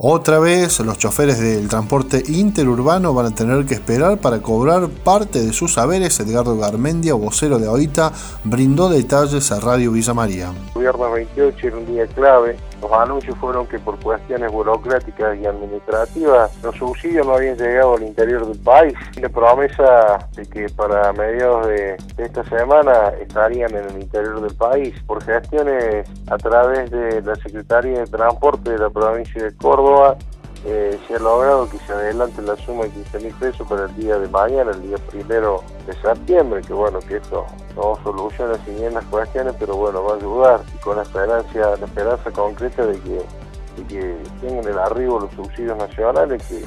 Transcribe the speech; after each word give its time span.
Otra 0.00 0.38
vez, 0.38 0.78
los 0.78 0.96
choferes 0.96 1.40
del 1.40 1.66
transporte 1.66 2.22
interurbano 2.28 3.12
van 3.14 3.26
a 3.26 3.34
tener 3.34 3.66
que 3.66 3.74
esperar 3.74 4.18
para 4.18 4.40
cobrar 4.40 4.86
parte 4.86 5.40
de 5.40 5.52
sus 5.52 5.74
saberes. 5.74 6.20
Edgardo 6.20 6.56
Garmendia, 6.56 7.14
vocero 7.14 7.58
de 7.58 7.66
AOITA, 7.66 8.12
brindó 8.44 8.88
detalles 8.90 9.50
a 9.50 9.58
Radio 9.58 9.90
Villa 9.90 10.14
María. 10.14 10.52
Viernes 10.76 11.12
28 11.12 11.66
era 11.66 11.76
un 11.78 11.86
día 11.86 12.06
clave 12.06 12.56
los 12.80 12.92
anuncios 12.92 13.36
fueron 13.38 13.66
que 13.66 13.78
por 13.78 13.98
cuestiones 13.98 14.52
burocráticas 14.52 15.36
y 15.38 15.46
administrativas 15.46 16.50
los 16.62 16.76
subsidios 16.76 17.26
no 17.26 17.34
habían 17.34 17.56
llegado 17.56 17.96
al 17.96 18.02
interior 18.04 18.46
del 18.46 18.58
país. 18.58 18.94
La 19.20 19.28
promesa 19.28 20.28
de 20.36 20.46
que 20.46 20.68
para 20.68 21.12
mediados 21.12 21.66
de 21.66 21.96
esta 22.18 22.44
semana 22.44 23.08
estarían 23.20 23.74
en 23.74 23.84
el 23.84 24.02
interior 24.02 24.40
del 24.40 24.54
país. 24.54 24.94
Por 25.06 25.22
gestiones 25.24 26.08
a 26.28 26.36
través 26.36 26.90
de 26.90 27.20
la 27.22 27.34
Secretaría 27.36 28.00
de 28.00 28.06
Transporte 28.06 28.70
de 28.70 28.78
la 28.78 28.90
provincia 28.90 29.42
de 29.42 29.56
Córdoba, 29.56 29.87
eh, 30.64 30.98
se 31.06 31.14
ha 31.14 31.18
logrado 31.18 31.68
que 31.70 31.78
se 31.78 31.92
adelante 31.92 32.42
la 32.42 32.56
suma 32.56 32.84
de 32.84 32.90
15 32.90 33.20
mil 33.20 33.34
pesos 33.34 33.66
para 33.68 33.84
el 33.84 33.94
día 33.96 34.18
de 34.18 34.28
mañana, 34.28 34.72
el 34.72 34.82
día 34.82 34.96
primero 35.10 35.62
de 35.86 35.94
septiembre, 36.00 36.62
que 36.62 36.72
bueno, 36.72 36.98
que 37.00 37.16
esto 37.16 37.46
no 37.76 37.96
soluciona 38.02 38.54
si 38.64 38.72
bien 38.72 38.94
las 38.94 39.04
cuestiones, 39.04 39.54
pero 39.58 39.76
bueno, 39.76 40.02
va 40.02 40.14
a 40.14 40.16
ayudar 40.16 40.60
y 40.74 40.78
con 40.78 40.96
la 40.96 41.02
esperanza, 41.02 41.76
la 41.76 41.86
esperanza 41.86 42.30
concreta 42.32 42.84
de 42.86 42.98
que, 43.00 43.22
de 43.76 43.86
que 43.88 44.16
tengan 44.40 44.66
el 44.66 44.78
arribo 44.78 45.20
los 45.20 45.32
subsidios 45.32 45.78
nacionales, 45.78 46.42
que 46.48 46.58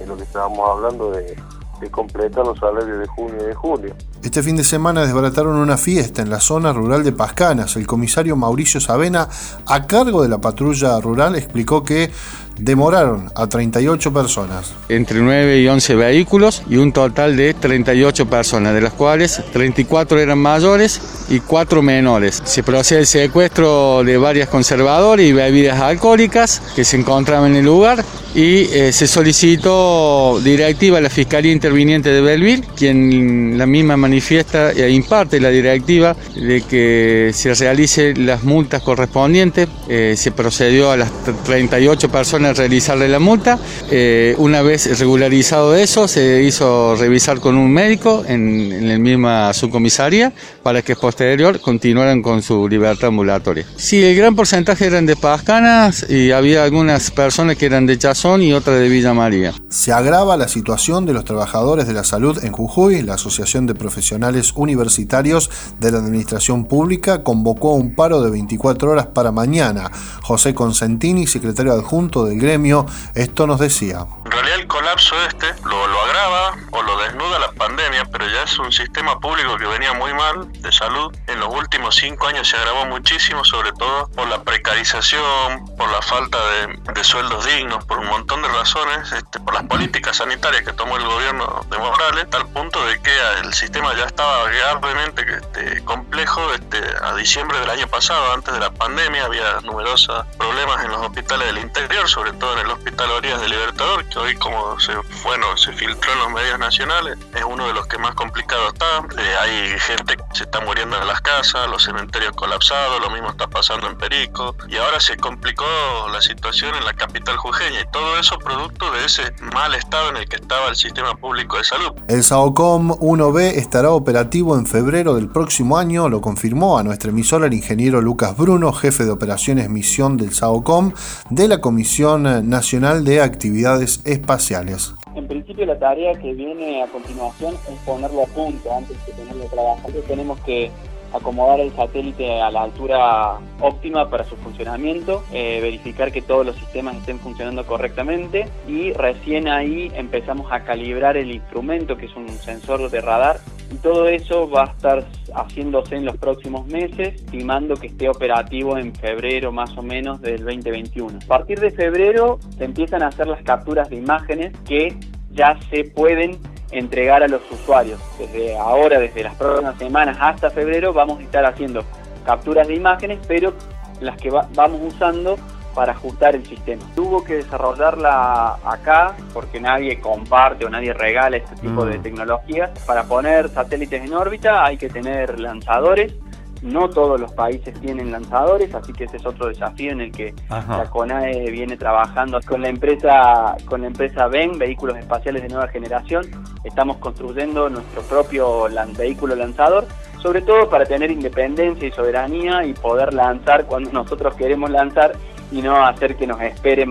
es 0.00 0.08
lo 0.08 0.16
que 0.16 0.22
estábamos 0.22 0.68
hablando 0.68 1.10
de, 1.10 1.36
de 1.80 1.90
completar 1.90 2.46
los 2.46 2.58
salarios 2.58 3.00
de 3.00 3.06
junio 3.08 3.36
y 3.40 3.46
de 3.46 3.54
julio. 3.54 3.94
Este 4.22 4.40
fin 4.40 4.54
de 4.54 4.62
semana 4.62 5.04
desbarataron 5.04 5.56
una 5.56 5.76
fiesta 5.76 6.22
en 6.22 6.30
la 6.30 6.38
zona 6.38 6.72
rural 6.72 7.02
de 7.02 7.10
Pascanas. 7.10 7.74
El 7.74 7.88
comisario 7.88 8.36
Mauricio 8.36 8.80
Sabena, 8.80 9.28
a 9.66 9.86
cargo 9.88 10.22
de 10.22 10.28
la 10.28 10.38
patrulla 10.38 11.00
rural, 11.00 11.34
explicó 11.34 11.82
que 11.82 12.08
demoraron 12.56 13.30
a 13.34 13.48
38 13.48 14.12
personas. 14.12 14.74
Entre 14.88 15.20
9 15.20 15.58
y 15.58 15.66
11 15.66 15.96
vehículos 15.96 16.62
y 16.68 16.76
un 16.76 16.92
total 16.92 17.36
de 17.36 17.54
38 17.54 18.26
personas, 18.26 18.74
de 18.74 18.80
las 18.80 18.92
cuales 18.92 19.42
34 19.52 20.20
eran 20.20 20.38
mayores 20.38 21.00
y 21.28 21.40
4 21.40 21.82
menores. 21.82 22.42
Se 22.44 22.62
procede 22.62 23.00
el 23.00 23.06
secuestro 23.06 24.04
de 24.04 24.18
varias 24.18 24.48
conservadoras 24.48 25.26
y 25.26 25.32
bebidas 25.32 25.80
alcohólicas 25.80 26.62
que 26.76 26.84
se 26.84 26.96
encontraban 26.96 27.52
en 27.52 27.56
el 27.56 27.64
lugar 27.64 28.04
y 28.34 28.62
eh, 28.72 28.92
se 28.92 29.06
solicitó 29.06 30.40
directiva 30.42 30.98
a 30.98 31.00
la 31.00 31.10
Fiscalía 31.10 31.52
Interviniente 31.52 32.10
de 32.10 32.20
Belville, 32.20 32.64
quien 32.76 33.58
la 33.58 33.66
misma 33.66 33.96
manifiesta 34.12 34.72
e 34.72 34.90
imparte 34.90 35.40
la 35.40 35.48
directiva 35.48 36.14
de 36.36 36.60
que 36.60 37.30
se 37.32 37.54
realicen 37.54 38.26
las 38.26 38.44
multas 38.44 38.82
correspondientes. 38.82 39.68
Eh, 39.88 40.16
se 40.18 40.32
procedió 40.32 40.90
a 40.90 40.98
las 40.98 41.10
38 41.44 42.10
personas 42.10 42.58
realizarle 42.58 43.08
la 43.08 43.18
multa. 43.18 43.58
Eh, 43.90 44.34
una 44.36 44.60
vez 44.60 44.98
regularizado 44.98 45.74
eso, 45.74 46.08
se 46.08 46.42
hizo 46.42 46.94
revisar 46.94 47.40
con 47.40 47.56
un 47.56 47.72
médico 47.72 48.22
en, 48.28 48.70
en 48.70 48.88
la 48.88 48.98
misma 48.98 49.54
subcomisaría 49.54 50.30
para 50.62 50.82
que 50.82 50.96
posterior 50.96 51.60
continuaran 51.60 52.22
con 52.22 52.42
su 52.42 52.68
libertad 52.68 53.08
ambulatoria. 53.08 53.66
Sí, 53.76 54.02
el 54.02 54.16
gran 54.16 54.36
porcentaje 54.36 54.86
eran 54.86 55.06
de 55.06 55.16
Pascanas 55.16 56.08
y 56.08 56.32
había 56.32 56.64
algunas 56.64 57.10
personas 57.10 57.56
que 57.56 57.66
eran 57.66 57.86
de 57.86 57.98
Chazón 57.98 58.42
y 58.42 58.52
otras 58.52 58.78
de 58.78 58.88
Villa 58.88 59.14
María. 59.14 59.52
Se 59.68 59.92
agrava 59.92 60.36
la 60.36 60.48
situación 60.48 61.06
de 61.06 61.12
los 61.12 61.24
trabajadores 61.24 61.86
de 61.86 61.94
la 61.94 62.04
salud 62.04 62.42
en 62.42 62.52
Jujuy. 62.52 63.02
La 63.02 63.14
Asociación 63.14 63.66
de 63.66 63.74
Profesionales 63.74 64.52
Universitarios 64.54 65.50
de 65.80 65.92
la 65.92 65.98
Administración 65.98 66.64
Pública 66.64 67.22
convocó 67.22 67.74
un 67.74 67.94
paro 67.94 68.22
de 68.22 68.30
24 68.30 68.90
horas 68.90 69.06
para 69.06 69.32
mañana. 69.32 69.90
José 70.22 70.54
Consentini, 70.54 71.26
secretario 71.26 71.72
adjunto 71.72 72.24
del 72.24 72.38
gremio, 72.38 72.86
esto 73.14 73.46
nos 73.46 73.60
decía. 73.60 74.06
Realidad 74.32 74.60
el 74.60 74.66
colapso 74.66 75.14
este 75.26 75.54
lo, 75.64 75.86
lo 75.86 76.00
agrava 76.00 76.56
o 76.70 76.82
lo 76.82 76.96
desnuda 76.98 77.38
la 77.38 77.52
pandemia, 77.52 78.06
pero 78.06 78.26
ya 78.26 78.44
es 78.44 78.58
un 78.58 78.72
sistema 78.72 79.20
público 79.20 79.58
que 79.58 79.66
venía 79.66 79.92
muy 79.92 80.14
mal 80.14 80.50
de 80.52 80.72
salud. 80.72 81.14
En 81.26 81.38
los 81.38 81.48
últimos 81.48 81.96
cinco 81.96 82.28
años 82.28 82.48
se 82.48 82.56
agravó 82.56 82.86
muchísimo, 82.86 83.44
sobre 83.44 83.72
todo 83.72 84.08
por 84.08 84.28
la 84.28 84.42
precarización, 84.42 85.66
por 85.76 85.90
la 85.90 86.00
falta 86.00 86.38
de, 86.50 86.92
de 86.94 87.04
sueldos 87.04 87.44
dignos, 87.44 87.84
por 87.84 87.98
un 87.98 88.06
montón 88.06 88.40
de 88.40 88.48
razones, 88.48 89.12
este, 89.12 89.38
por 89.40 89.52
las 89.52 89.64
políticas 89.64 90.16
sanitarias 90.16 90.62
que 90.62 90.72
tomó 90.72 90.96
el 90.96 91.04
gobierno 91.04 91.66
de 91.70 91.76
Morales, 91.76 92.30
tal 92.30 92.48
punto 92.48 92.82
de 92.86 93.00
que 93.02 93.12
el 93.42 93.52
sistema 93.52 93.94
ya 93.94 94.06
estaba 94.06 94.48
gravemente 94.48 95.26
este, 95.28 95.84
complejo. 95.84 96.52
Este, 96.54 96.80
a 97.02 97.14
diciembre 97.16 97.58
del 97.58 97.68
año 97.68 97.86
pasado, 97.86 98.32
antes 98.32 98.54
de 98.54 98.60
la 98.60 98.70
pandemia, 98.70 99.26
había 99.26 99.60
numerosos 99.62 100.24
problemas 100.38 100.84
en 100.84 100.90
los 100.90 101.02
hospitales 101.02 101.48
del 101.48 101.58
interior, 101.58 102.08
sobre 102.08 102.32
todo 102.32 102.54
en 102.54 102.60
el 102.60 102.70
Hospital 102.70 103.10
Orías 103.10 103.40
de 103.40 103.48
Libertador, 103.48 104.08
hoy 104.22 104.36
como 104.36 104.78
se, 104.78 104.92
bueno, 105.24 105.56
se 105.56 105.72
filtró 105.72 106.12
en 106.12 106.18
los 106.20 106.30
medios 106.30 106.58
nacionales, 106.58 107.18
es 107.34 107.44
uno 107.44 107.66
de 107.66 107.74
los 107.74 107.86
que 107.86 107.98
más 107.98 108.14
complicado 108.14 108.68
está. 108.68 109.04
Eh, 109.20 109.36
hay 109.40 109.78
gente 109.80 110.16
se 110.32 110.44
está 110.44 110.60
muriendo 110.60 110.96
en 111.00 111.06
las 111.06 111.20
casas, 111.20 111.68
los 111.70 111.84
cementerios 111.84 112.32
colapsados, 112.34 113.00
lo 113.00 113.10
mismo 113.10 113.30
está 113.30 113.46
pasando 113.48 113.86
en 113.86 113.96
Perico, 113.96 114.56
y 114.68 114.76
ahora 114.76 115.00
se 115.00 115.16
complicó 115.16 115.64
la 116.12 116.20
situación 116.20 116.74
en 116.74 116.84
la 116.84 116.94
capital 116.94 117.36
jujeña, 117.36 117.80
y 117.80 117.90
todo 117.90 118.18
eso 118.18 118.38
producto 118.38 118.90
de 118.92 119.04
ese 119.04 119.22
mal 119.54 119.74
estado 119.74 120.10
en 120.10 120.16
el 120.18 120.28
que 120.28 120.36
estaba 120.36 120.68
el 120.68 120.76
sistema 120.76 121.14
público 121.14 121.58
de 121.58 121.64
salud. 121.64 121.92
El 122.08 122.24
SAOCOM 122.24 122.92
1B 122.92 123.56
estará 123.56 123.90
operativo 123.90 124.56
en 124.56 124.66
febrero 124.66 125.14
del 125.14 125.28
próximo 125.28 125.78
año, 125.78 126.08
lo 126.08 126.20
confirmó 126.20 126.78
a 126.78 126.82
nuestra 126.82 127.10
emisora 127.10 127.46
el 127.46 127.54
ingeniero 127.54 128.00
Lucas 128.00 128.36
Bruno, 128.36 128.72
jefe 128.72 129.04
de 129.04 129.10
operaciones 129.10 129.68
misión 129.68 130.16
del 130.16 130.32
SAOCOM 130.32 130.92
de 131.30 131.48
la 131.48 131.60
Comisión 131.60 132.48
Nacional 132.48 133.04
de 133.04 133.22
Actividades 133.22 134.00
Espaciales. 134.04 134.94
En 135.14 135.28
principio 135.28 135.66
la 135.66 135.78
tarea 135.78 136.14
que 136.14 136.32
viene 136.32 136.82
a 136.82 136.86
continuación 136.86 137.54
es 137.54 137.78
ponerlo 137.84 138.22
a 138.22 138.26
punto 138.26 138.72
antes 138.72 138.96
de 139.06 139.12
ponerlo 139.12 139.44
a 139.44 139.48
trabajar. 139.48 139.90
Tenemos 140.06 140.40
que 140.40 140.70
acomodar 141.12 141.60
el 141.60 141.70
satélite 141.72 142.40
a 142.40 142.50
la 142.50 142.62
altura 142.62 143.38
óptima 143.60 144.08
para 144.08 144.24
su 144.24 144.36
funcionamiento, 144.36 145.22
eh, 145.32 145.60
verificar 145.60 146.10
que 146.10 146.22
todos 146.22 146.46
los 146.46 146.56
sistemas 146.56 146.96
estén 146.96 147.18
funcionando 147.18 147.66
correctamente 147.66 148.48
y 148.66 148.92
recién 148.92 149.48
ahí 149.48 149.92
empezamos 149.94 150.50
a 150.50 150.64
calibrar 150.64 151.16
el 151.16 151.30
instrumento 151.30 151.96
que 151.96 152.06
es 152.06 152.16
un 152.16 152.28
sensor 152.28 152.90
de 152.90 153.00
radar 153.00 153.40
y 153.72 153.76
todo 153.76 154.06
eso 154.08 154.48
va 154.50 154.64
a 154.64 154.66
estar 154.66 155.04
haciéndose 155.34 155.96
en 155.96 156.04
los 156.04 156.16
próximos 156.18 156.66
meses, 156.66 157.14
estimando 157.14 157.74
que 157.74 157.86
esté 157.86 158.08
operativo 158.08 158.76
en 158.76 158.94
febrero 158.94 159.50
más 159.50 159.76
o 159.78 159.82
menos 159.82 160.20
del 160.20 160.44
2021. 160.44 161.20
A 161.24 161.26
partir 161.26 161.58
de 161.58 161.70
febrero 161.70 162.38
se 162.58 162.64
empiezan 162.64 163.02
a 163.02 163.08
hacer 163.08 163.26
las 163.26 163.42
capturas 163.42 163.88
de 163.88 163.96
imágenes 163.96 164.52
que 164.66 164.94
ya 165.30 165.58
se 165.70 165.84
pueden 165.84 166.38
entregar 166.70 167.22
a 167.22 167.28
los 167.28 167.40
usuarios. 167.50 167.98
Desde 168.18 168.56
ahora, 168.56 168.98
desde 168.98 169.22
las 169.22 169.34
próximas 169.36 169.78
semanas 169.78 170.18
hasta 170.20 170.50
febrero, 170.50 170.92
vamos 170.92 171.20
a 171.20 171.22
estar 171.22 171.44
haciendo 171.46 171.82
capturas 172.26 172.68
de 172.68 172.74
imágenes, 172.74 173.18
pero 173.26 173.54
las 174.00 174.16
que 174.18 174.30
va 174.30 174.48
vamos 174.54 174.80
usando 174.94 175.36
para 175.74 175.92
ajustar 175.92 176.34
el 176.34 176.46
sistema. 176.46 176.82
Tuvo 176.94 177.24
que 177.24 177.34
desarrollarla 177.36 178.58
acá 178.64 179.16
porque 179.32 179.60
nadie 179.60 180.00
comparte 180.00 180.64
o 180.64 180.70
nadie 180.70 180.92
regala 180.92 181.36
este 181.36 181.56
tipo 181.56 181.84
mm. 181.84 181.88
de 181.88 181.98
tecnologías. 181.98 182.70
Para 182.86 183.04
poner 183.04 183.48
satélites 183.48 184.04
en 184.04 184.14
órbita 184.14 184.64
hay 184.64 184.76
que 184.76 184.88
tener 184.88 185.40
lanzadores. 185.40 186.14
No 186.62 186.88
todos 186.88 187.20
los 187.20 187.32
países 187.32 187.74
tienen 187.80 188.12
lanzadores, 188.12 188.72
así 188.72 188.92
que 188.92 189.04
ese 189.04 189.16
es 189.16 189.26
otro 189.26 189.48
desafío 189.48 189.90
en 189.90 190.00
el 190.00 190.12
que 190.12 190.32
Ajá. 190.48 190.78
la 190.78 190.90
CONAE 190.90 191.50
viene 191.50 191.76
trabajando 191.76 192.38
con 192.46 192.62
la 192.62 192.68
empresa 192.68 193.56
con 193.66 193.80
la 193.80 193.88
empresa 193.88 194.28
BEN, 194.28 194.58
Vehículos 194.58 194.96
Espaciales 194.96 195.42
de 195.42 195.48
Nueva 195.48 195.66
Generación. 195.66 196.24
Estamos 196.62 196.98
construyendo 196.98 197.68
nuestro 197.68 198.02
propio 198.02 198.68
lan 198.68 198.92
vehículo 198.92 199.34
lanzador, 199.34 199.86
sobre 200.22 200.40
todo 200.40 200.70
para 200.70 200.86
tener 200.86 201.10
independencia 201.10 201.88
y 201.88 201.90
soberanía 201.90 202.64
y 202.64 202.74
poder 202.74 203.12
lanzar 203.12 203.66
cuando 203.66 203.90
nosotros 203.92 204.34
queremos 204.36 204.70
lanzar 204.70 205.14
y 205.52 205.62
no 205.62 205.84
hacer 205.84 206.16
que 206.16 206.26
nos 206.26 206.40
esperen 206.40 206.90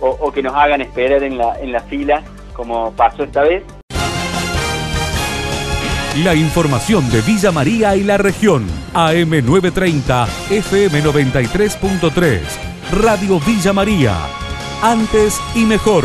o, 0.00 0.32
que 0.32 0.42
nos 0.42 0.54
hagan 0.54 0.80
esperar 0.80 1.22
en 1.22 1.38
la, 1.38 1.60
en 1.60 1.70
la 1.70 1.80
fila 1.80 2.22
como 2.52 2.92
pasó 2.92 3.22
esta 3.24 3.42
vez. 3.42 3.62
La 6.24 6.34
información 6.34 7.08
de 7.10 7.22
Villa 7.22 7.52
María 7.52 7.96
y 7.96 8.02
la 8.04 8.18
región. 8.18 8.66
AM930, 8.92 10.26
FM93.3. 10.50 12.40
Radio 12.90 13.40
Villa 13.40 13.72
María. 13.72 14.14
Antes 14.82 15.40
y 15.54 15.64
mejor. 15.64 16.04